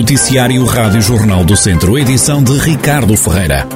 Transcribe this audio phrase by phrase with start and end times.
[0.00, 3.68] Noticiário Rádio Jornal do Centro, edição de Ricardo Ferreira.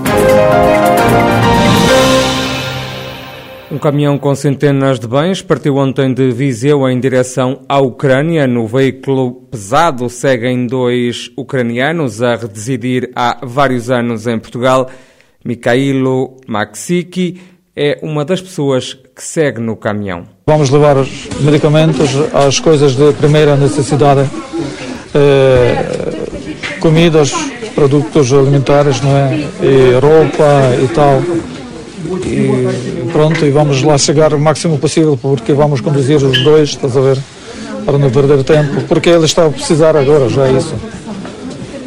[3.71, 8.47] Um caminhão com centenas de bens partiu ontem de Viseu em direção à Ucrânia.
[8.47, 14.91] No veículo pesado seguem dois ucranianos a residir há vários anos em Portugal.
[15.45, 17.39] Mikhailo Maxiki
[17.77, 20.25] é uma das pessoas que segue no caminhão.
[20.47, 24.23] Vamos levar os medicamentos, as coisas de primeira necessidade,
[25.15, 26.04] eh,
[26.85, 27.33] comidas,
[27.75, 29.49] produtos alimentares, não é?
[29.63, 31.23] E roupa e tal.
[32.27, 36.95] E pronto, e vamos lá chegar o máximo possível, porque vamos conduzir os dois, estás
[36.95, 37.19] a ver?
[37.87, 40.75] Para não perder tempo, porque ele está a precisar agora, já é isso.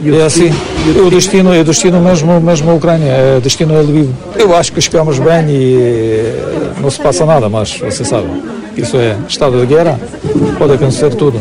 [0.03, 0.51] É assim,
[1.05, 4.09] o destino é destino mesmo, mesmo a Ucrânia, é destino é Lviv.
[4.35, 8.27] Eu acho que chegamos bem e não se passa nada, mas você sabe,
[8.75, 9.99] isso é estado de guerra,
[10.57, 11.39] pode acontecer tudo.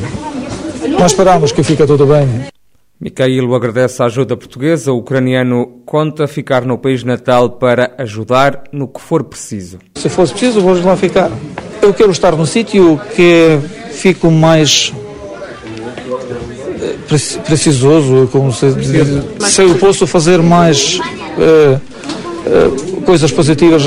[0.99, 2.56] Nós esperamos que fique tudo bem.
[2.99, 4.93] Mikhailo agradece a ajuda portuguesa.
[4.93, 9.79] O ucraniano conta ficar no país natal para ajudar no que for preciso.
[9.97, 11.31] Se fosse preciso, vou lá ficar.
[11.83, 13.59] Eu quero estar num sítio que
[13.93, 14.93] fico mais
[17.47, 19.51] precisoso, como se diz.
[19.51, 23.83] Se eu posso fazer mais uh, uh, coisas positivas,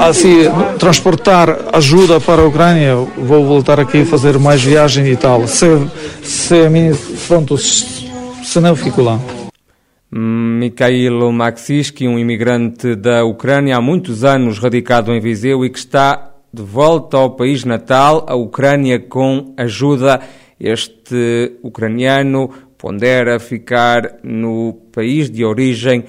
[0.00, 0.44] assim,
[0.78, 5.46] transportar ajuda para a Ucrânia, vou voltar aqui fazer mais viagem e tal.
[5.46, 5.66] Se,
[6.22, 6.56] se
[7.28, 7.56] pronto,
[8.46, 9.18] se não, fico lá.
[10.10, 16.32] Mikhailo Maxiski, um imigrante da Ucrânia há muitos anos radicado em Viseu e que está
[16.52, 20.20] de volta ao país natal, a Ucrânia, com ajuda
[20.58, 26.04] este ucraniano pondera ficar no país de origem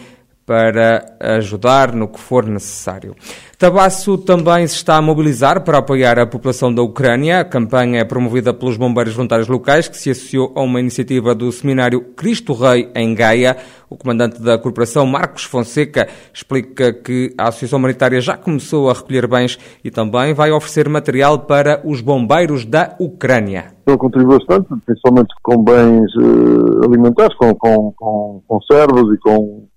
[0.45, 3.15] para ajudar no que for necessário.
[3.59, 7.39] Tabasso também se está a mobilizar para apoiar a população da Ucrânia.
[7.39, 11.51] A campanha é promovida pelos bombeiros voluntários locais, que se associou a uma iniciativa do
[11.51, 13.57] seminário Cristo Rei em Gaia.
[13.89, 19.25] O comandante da corporação, Marcos Fonseca, explica que a Associação Humanitária já começou a recolher
[19.25, 23.73] bens e também vai oferecer material para os bombeiros da Ucrânia.
[23.87, 29.67] Ele contribui bastante, principalmente com bens uh, alimentares, com, com, com conservas e com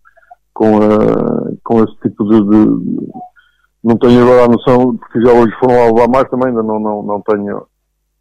[0.53, 3.11] com, a, com esse tipo de, de,
[3.83, 6.79] Não tenho agora a noção, porque já hoje foram a levar mais também, ainda não,
[6.79, 7.63] não, não tenho.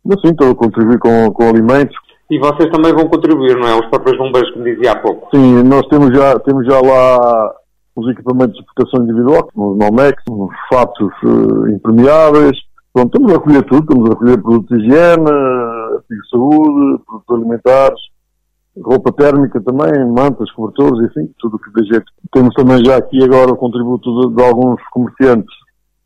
[0.05, 1.95] Mas sim, estou a contribuir com, com alimentos.
[2.31, 3.75] E vocês também vão contribuir, não é?
[3.75, 5.27] Os próprios bombeiros que me dizia há pouco.
[5.35, 7.53] Sim, nós temos já, temos já lá
[7.95, 12.57] os equipamentos de proteção individual, os Nomex, os fatos uh, impermeáveis.
[12.93, 15.31] Pronto, estamos a recolher tudo, estamos a recolher produtos de higiene,
[15.95, 17.99] artigos de saúde, produtos alimentares,
[18.77, 22.05] roupa térmica também, mantas, cobertores, enfim, tudo o que dê jeito.
[22.31, 25.53] Temos também já aqui agora o contributo de, de alguns comerciantes,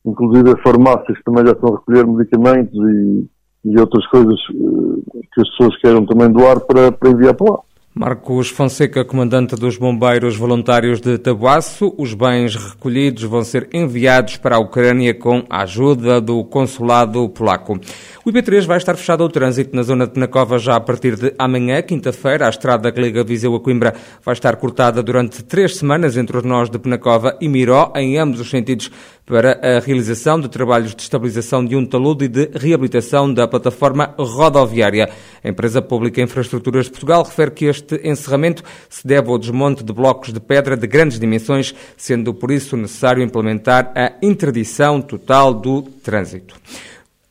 [0.05, 3.27] inclusive as farmácias que também já estão a recolher medicamentos e,
[3.65, 7.59] e outras coisas eh, que as pessoas queiram também doar para, para enviar para lá.
[7.95, 14.55] Marcos Fonseca, comandante dos Bombeiros Voluntários de Tabuaço, os bens recolhidos vão ser enviados para
[14.55, 17.79] a Ucrânia com a ajuda do consulado polaco.
[18.25, 21.35] O IP3 vai estar fechado ao trânsito na zona de Penacova já a partir de
[21.37, 22.47] amanhã, quinta-feira.
[22.47, 23.93] A estrada que liga Viseu a Coimbra
[24.25, 28.39] vai estar cortada durante três semanas entre os nós de Penacova e Miró, em ambos
[28.39, 28.89] os sentidos,
[29.25, 34.13] para a realização de trabalhos de estabilização de um talude e de reabilitação da plataforma
[34.17, 35.09] rodoviária.
[35.43, 39.93] A empresa pública Infraestruturas de Portugal refere que este encerramento se deve ao desmonte de
[39.93, 45.81] blocos de pedra de grandes dimensões, sendo por isso necessário implementar a interdição total do
[45.81, 46.55] trânsito.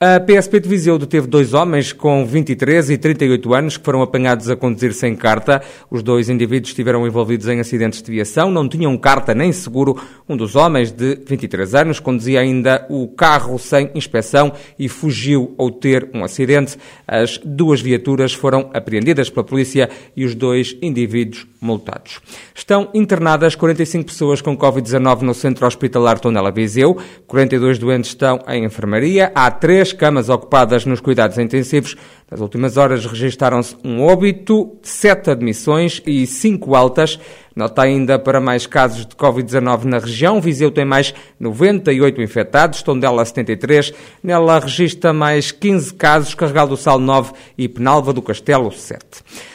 [0.05, 4.51] A PSP de Viseu deteve dois homens com 23 e 38 anos que foram apanhados
[4.51, 5.63] a conduzir sem carta.
[5.89, 9.97] Os dois indivíduos estiveram envolvidos em acidentes de viação, não tinham carta nem seguro.
[10.29, 15.71] Um dos homens, de 23 anos, conduzia ainda o carro sem inspeção e fugiu ao
[15.71, 16.77] ter um acidente.
[17.07, 22.19] As duas viaturas foram apreendidas pela polícia e os dois indivíduos multados.
[22.53, 26.99] Estão internadas 45 pessoas com Covid-19 no Centro Hospitalar Tonela Viseu.
[27.29, 29.31] 42 doentes estão em enfermaria.
[29.33, 31.97] Há três camas ocupadas nos cuidados intensivos.
[32.31, 37.19] Nas últimas horas registaram-se um óbito, sete admissões e cinco altas.
[37.55, 40.41] Nota ainda para mais casos de Covid-19 na região.
[40.41, 43.93] Viseu tem mais 98 infectados, Tondela 73.
[44.23, 49.03] Nela registra mais 15 casos, Carregal do Sal 9 e Penalva do Castelo 7.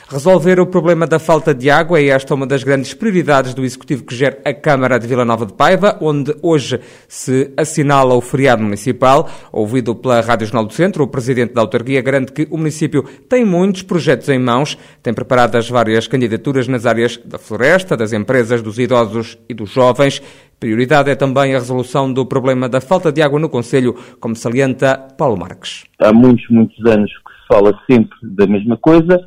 [0.09, 4.05] Resolver o problema da falta de água é esta uma das grandes prioridades do Executivo
[4.05, 6.79] que gera a Câmara de Vila Nova de Paiva, onde hoje
[7.09, 9.29] se assinala o feriado municipal.
[9.51, 13.44] Ouvido pela Rádio Jornal do Centro, o Presidente da Autarquia garante que o município tem
[13.44, 18.80] muitos projetos em mãos, tem preparadas várias candidaturas nas áreas da floresta, das empresas, dos
[18.80, 20.22] idosos e dos jovens.
[20.60, 24.98] Prioridade é também a resolução do problema da falta de água no Conselho, como salienta
[24.98, 25.86] Paulo Marques.
[26.00, 29.19] Há muitos, muitos anos que se fala sempre da mesma coisa,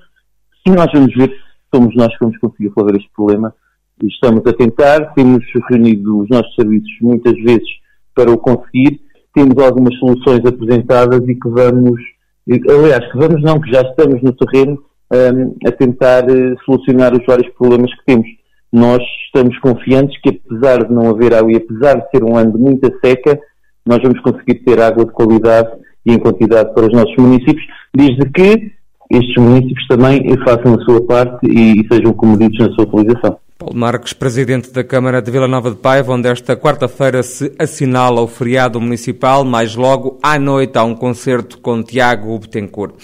[0.66, 1.32] e nós vamos ver
[1.74, 3.54] somos nós que vamos conseguir resolver este problema.
[4.02, 7.68] Estamos a tentar, temos reunido os nossos serviços muitas vezes
[8.14, 9.00] para o conseguir,
[9.34, 12.00] temos algumas soluções apresentadas e que vamos,
[12.48, 14.82] aliás, que vamos não, que já estamos no terreno
[15.12, 18.26] um, a tentar uh, solucionar os vários problemas que temos.
[18.72, 22.52] Nós estamos confiantes que apesar de não haver água e apesar de ser um ano
[22.52, 23.38] de muita seca,
[23.84, 25.70] nós vamos conseguir ter água de qualidade
[26.06, 27.64] e em quantidade para os nossos municípios,
[27.94, 28.72] desde que
[29.10, 33.38] estes municípios também façam a sua parte e, e sejam comedidos na sua utilização.
[33.58, 38.22] Paulo Marques, presidente da Câmara de Vila Nova de Paiva, onde esta quarta-feira se assinala
[38.22, 42.94] o feriado municipal, mais logo à noite há um concerto com Tiago Betancourt.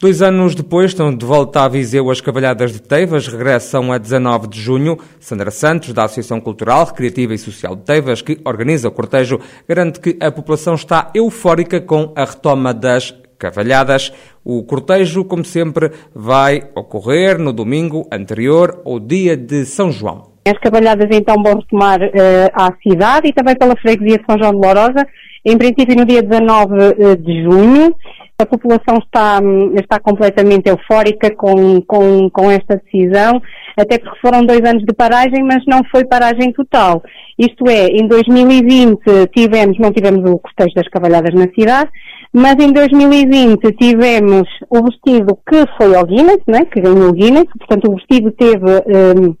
[0.00, 4.46] Dois anos depois estão de volta a Viseu as Cavalhadas de Teivas, regressam a 19
[4.46, 4.96] de junho.
[5.18, 9.98] Sandra Santos, da Associação Cultural, Recreativa e Social de Teivas, que organiza o cortejo, garante
[9.98, 14.12] que a população está eufórica com a retoma das cavalhadas.
[14.44, 20.28] O cortejo, como sempre, vai ocorrer no domingo anterior ao dia de São João.
[20.46, 24.52] As cavalhadas então vão retomar uh, à cidade e também pela freguesia de São João
[24.52, 25.04] de Lourosa,
[25.44, 27.96] em princípio no dia 19 uh, de junho.
[28.40, 29.40] A população está,
[29.74, 33.42] está completamente eufórica com, com, com esta decisão,
[33.76, 37.02] até porque foram dois anos de paragem, mas não foi paragem total.
[37.36, 39.00] Isto é, em 2020
[39.34, 41.90] tivemos, não tivemos o cortejo das cavalhadas na cidade,
[42.32, 47.48] mas em 2020 tivemos o vestido que foi ao Guinness, né, que ganhou o Guinness,
[47.58, 49.34] portanto o vestido teve um,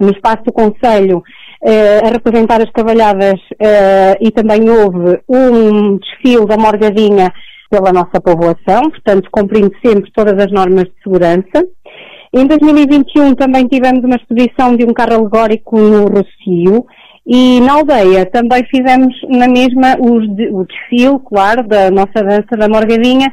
[0.00, 6.46] no espaço do Conselho uh, a representar as cavalhadas uh, e também houve um desfile
[6.46, 7.30] da Morgadinha
[7.70, 11.66] pela nossa povoação, portanto, cumprindo sempre todas as normas de segurança.
[12.32, 16.84] Em 2021 também tivemos uma exposição de um carro alegórico no Rocio
[17.26, 23.32] e na aldeia também fizemos na mesma o desfile, claro, da nossa dança da Morgadinha.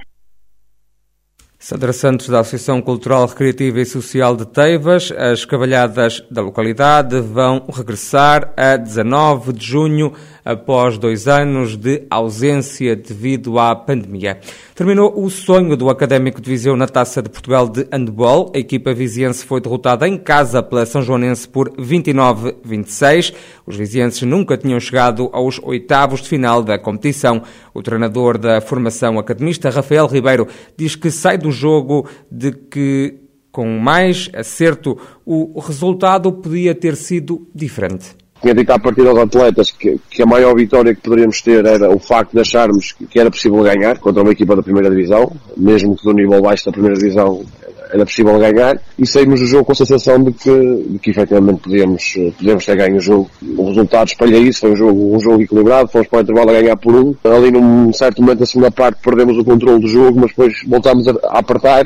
[1.68, 7.66] Sandra Santos, da Associação Cultural, Recreativa e Social de Teivas, as cavalhadas da localidade vão
[7.74, 10.14] regressar a 19 de junho
[10.46, 14.40] após dois anos de ausência devido à pandemia.
[14.76, 18.52] Terminou o sonho do Académico de Viseu na Taça de Portugal de Handball.
[18.54, 23.34] A equipa viziense foi derrotada em casa pela São Joanense por 29-26.
[23.66, 27.42] Os vizienses nunca tinham chegado aos oitavos de final da competição.
[27.74, 30.48] O treinador da formação academista, Rafael Ribeiro,
[30.78, 33.25] diz que sai do jogo de que
[33.56, 38.07] com mais acerto, o resultado podia ter sido diferente.
[38.42, 41.90] Tinha dito à partida aos atletas que, que, a maior vitória que poderíamos ter era
[41.90, 45.96] o facto de acharmos que era possível ganhar contra uma equipa da primeira divisão, mesmo
[45.96, 47.46] que do nível baixo da primeira divisão
[47.95, 51.62] era possível ganhar, e saímos do jogo com a sensação de que, de que efetivamente
[51.62, 53.31] podíamos, podíamos ter ganho o jogo.
[53.57, 56.62] O resultado espalha isso, foi um jogo, um jogo equilibrado, fomos para o intervalo a
[56.62, 57.15] ganhar por um.
[57.24, 61.07] Ali num certo momento da segunda parte perdemos o controle do jogo, mas depois voltámos
[61.07, 61.86] a, a apertar,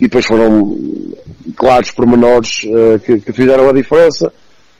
[0.00, 0.76] e depois foram
[1.54, 4.32] claros pormenores uh, que, que fizeram a diferença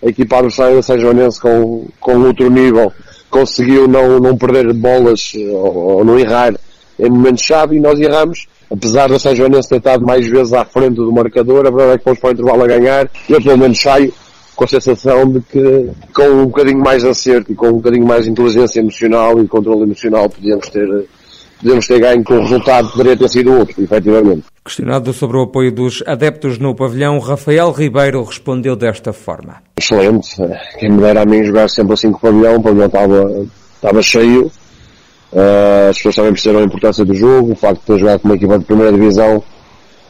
[0.02, 2.92] a equipa adversária São Joanense com, com outro nível
[3.28, 6.54] conseguiu não, não perder bolas ou, ou não errar
[6.98, 8.46] em momentos-chave e nós erramos.
[8.78, 11.98] Apesar da São Joanense ter estado mais vezes à frente do marcador, a verdade é
[11.98, 14.14] que fomos para o intervalo a ganhar e eu pelo menos saio
[14.54, 18.28] com a sensação de que com um bocadinho mais acerto e com um bocadinho mais
[18.28, 20.88] inteligência emocional e controle emocional podíamos ter
[21.60, 24.44] podemos ter ganho com o resultado poderia ter sido outro, efetivamente.
[24.64, 29.56] Questionado sobre o apoio dos adeptos no pavilhão, Rafael Ribeiro respondeu desta forma.
[29.76, 30.36] Excelente.
[30.78, 34.02] Quem me dera a mim jogar sempre assim com o pavilhão, o pavilhão estava, estava
[34.02, 34.52] cheio.
[35.32, 38.28] Uh, as pessoas também perceberam a importância do jogo, o facto de ter jogado com
[38.28, 39.42] uma equipa de primeira divisão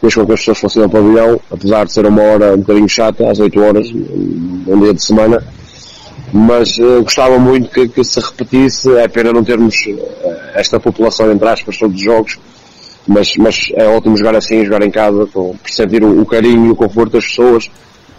[0.01, 2.89] fez com que as pessoas fossem ao pavilhão, apesar de ser uma hora um bocadinho
[2.89, 5.43] chata, às 8 horas, um dia de semana,
[6.33, 8.95] mas uh, gostava muito que, que, se repetisse.
[8.97, 12.39] É pena não termos uh, esta população, entre aspas, todos os jogos,
[13.07, 16.71] mas, mas é ótimo jogar assim, jogar em casa, com, sentir o, o carinho e
[16.71, 17.71] o conforto das pessoas,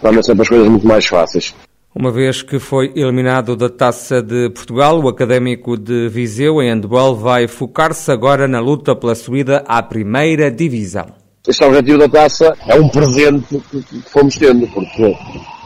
[0.02, 1.54] torna sempre as coisas muito mais fáceis.
[1.92, 7.16] Uma vez que foi eliminado da Taça de Portugal, o Académico de Viseu, em handball,
[7.16, 11.06] vai focar-se agora na luta pela subida à primeira divisão.
[11.48, 15.16] Este objetivo da Taça é um presente que fomos tendo, porque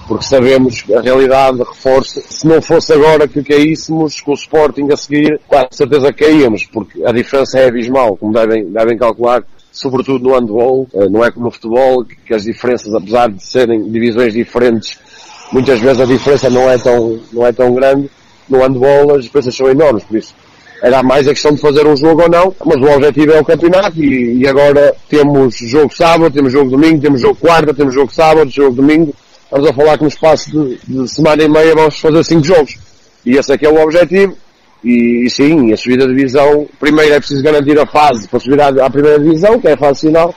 [0.06, 2.20] porque sabemos a realidade reforça.
[2.20, 7.04] Se não fosse agora que caíssemos com o Sporting a seguir, com certeza caíamos, porque
[7.04, 11.46] a diferença é abismal, como devem, devem calcular, sobretudo no handball, eh, não é como
[11.46, 14.98] no futebol, que as diferenças, apesar de serem divisões diferentes,
[15.54, 18.10] muitas vezes a diferença não é tão, não é tão grande.
[18.46, 20.34] No handball as diferenças são enormes, por isso
[20.82, 23.44] era mais a questão de fazer um jogo ou não, mas o objetivo é o
[23.44, 28.12] campeonato e, e agora temos jogo sábado, temos jogo domingo, temos jogo quarta, temos jogo
[28.12, 32.00] sábado, jogo domingo, Estamos a falar que no espaço de, de, semana e meia vamos
[32.00, 32.76] fazer cinco jogos.
[33.24, 34.36] E esse é é o objetivo.
[34.82, 38.60] E, e sim, a subida de divisão, primeiro é preciso garantir a fase para subir
[38.60, 40.34] à, à primeira divisão, que é a fase final,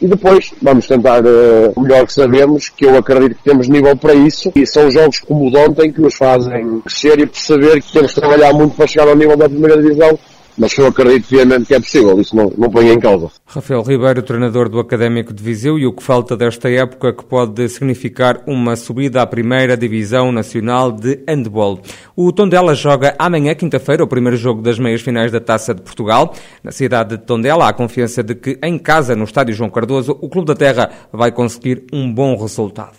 [0.00, 3.96] e depois vamos tentar uh, o melhor que sabemos, que eu acredito que temos nível
[3.96, 7.82] para isso, e são jogos como o de ontem que nos fazem crescer e perceber
[7.82, 10.18] que temos que trabalhar muito para chegar ao nível da primeira divisão
[10.56, 13.30] mas eu acredito fielmente que é possível, isso não, não põe em causa.
[13.46, 17.68] Rafael Ribeiro, treinador do Académico de Viseu, e o que falta desta época que pode
[17.68, 21.80] significar uma subida à primeira divisão nacional de handball.
[22.14, 26.34] O Tondela joga amanhã, quinta-feira, o primeiro jogo das meias finais da Taça de Portugal.
[26.62, 30.28] Na cidade de Tondela, há confiança de que em casa, no estádio João Cardoso, o
[30.28, 32.96] Clube da Terra vai conseguir um bom resultado.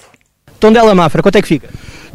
[0.60, 1.70] Tondela Mafra, quanto é que fica?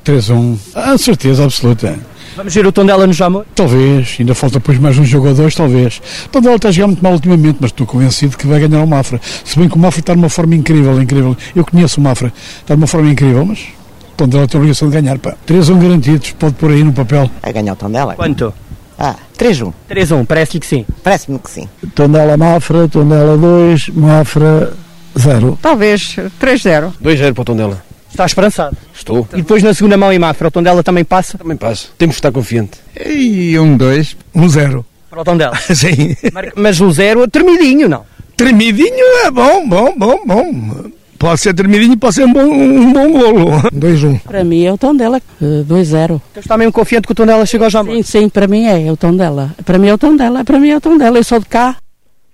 [0.05, 0.59] 3-1.
[0.75, 1.99] A certeza absoluta.
[2.37, 3.45] Vamos ver o Tondela no Jamor?
[3.55, 6.01] Talvez, ainda falta depois mais um jogo ou dois, talvez.
[6.27, 8.87] O Tondela está a jogar muito mal ultimamente, mas estou convencido que vai ganhar o
[8.87, 9.21] Mafra.
[9.45, 11.37] Se bem que o Mafra está numa forma incrível, incrível.
[11.55, 15.01] Eu conheço o Mafra, está numa forma incrível, mas o Tondela tem a obrigação de
[15.01, 15.19] ganhar.
[15.19, 15.35] Pá.
[15.45, 17.31] 3 1 garantidos, pode pôr aí no papel.
[17.43, 18.15] Vai ganhar o Tondela.
[18.15, 18.55] Quanto?
[18.99, 19.73] Ah, 3-1.
[19.91, 20.87] 3-1, parece-lhe que sim.
[21.03, 21.69] Parece-me que sim.
[21.95, 24.73] Tondela Mafra, Tondela 2, Mafra
[25.19, 25.59] 0.
[25.61, 26.93] Talvez 3-0.
[27.03, 27.92] 2-0 para o Tondela.
[28.12, 28.76] Está esperançado?
[28.95, 29.26] Estou.
[29.33, 31.38] E depois na segunda mão em Mafra, o Tondela também passa?
[31.38, 31.88] Também passa.
[31.97, 32.78] Temos que estar confiante.
[33.07, 34.85] E um, dois, um zero.
[35.09, 35.57] Para o Tondela?
[35.75, 36.14] Sim.
[36.54, 38.04] Mas um zero tremidinho, não?
[38.37, 40.90] Tremidinho é bom, bom, bom, bom.
[41.19, 43.50] Pode ser tremidinho, pode ser um bom, um bom golo.
[43.73, 44.04] 2-1.
[44.09, 44.19] Um.
[44.19, 46.04] Para mim é o Tondela, 2-0.
[46.04, 47.83] Então está mesmo confiante que o Tondela chegou já?
[47.83, 49.54] Sim, sim, para mim é, é o Tondela.
[49.64, 51.16] Para mim é o Tondela, para mim é o Tondela.
[51.16, 51.76] Eu sou de cá.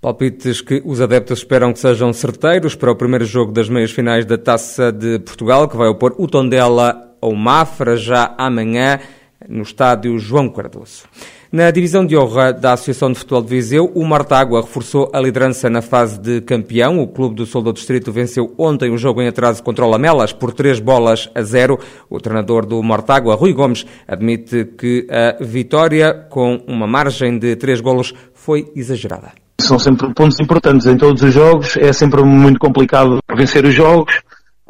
[0.01, 4.25] Palpites que os adeptos esperam que sejam certeiros para o primeiro jogo das meias finais
[4.25, 9.01] da Taça de Portugal, que vai opor o Tondela ao Mafra já amanhã
[9.49, 11.03] no estádio João Cardoso.
[11.51, 15.69] Na divisão de honra da Associação de Futebol de Viseu, o Martágua reforçou a liderança
[15.69, 17.01] na fase de campeão.
[17.01, 20.33] O Clube do Sul do Distrito venceu ontem o jogo em atraso contra o Lamelas
[20.33, 21.77] por três bolas a zero.
[22.09, 27.81] O treinador do Martágua, Rui Gomes, admite que a vitória com uma margem de três
[27.81, 33.19] golos foi exagerada são sempre pontos importantes em todos os jogos, é sempre muito complicado
[33.37, 34.15] vencer os jogos,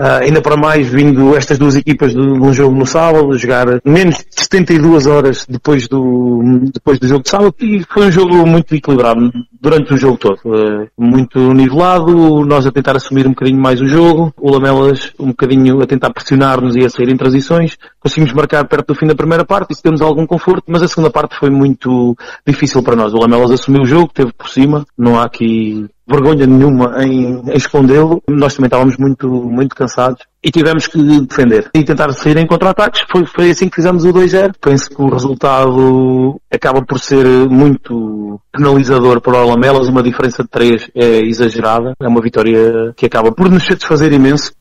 [0.00, 4.18] Uh, ainda para mais vindo estas duas equipas de, um jogo no sábado, jogar menos
[4.18, 6.40] de 72 horas depois do,
[6.72, 9.28] depois do jogo de sábado e foi um jogo muito equilibrado
[9.60, 10.38] durante o jogo todo.
[10.44, 15.28] Uh, muito nivelado, nós a tentar assumir um bocadinho mais o jogo, o Lamelas um
[15.28, 17.76] bocadinho a tentar pressionar-nos e a sair em transições.
[18.00, 21.10] Conseguimos marcar perto do fim da primeira parte, isso temos algum conforto, mas a segunda
[21.10, 23.12] parte foi muito difícil para nós.
[23.12, 27.56] O Lamelas assumiu o jogo, teve por cima, não há aqui vergonha nenhuma em, em
[27.56, 28.22] escondê-lo.
[28.28, 33.02] Nós também estávamos muito, muito cansados e tivemos que defender e tentar sair em contra-ataques.
[33.10, 34.54] Foi, foi assim que fizemos o 2-0.
[34.60, 39.88] Penso que o resultado acaba por ser muito penalizador para o Lamelas.
[39.88, 41.94] Uma diferença de 3 é exagerada.
[42.00, 44.52] É uma vitória que acaba por nos satisfazer imenso.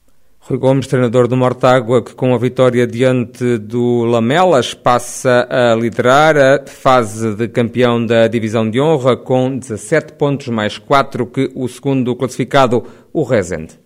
[0.50, 6.38] Rui Gomes, treinador do Mortágua, que com a vitória diante do Lamelas passa a liderar
[6.38, 11.68] a fase de campeão da divisão de honra com 17 pontos mais 4 que o
[11.68, 12.82] segundo classificado,
[13.12, 13.78] o Rezende.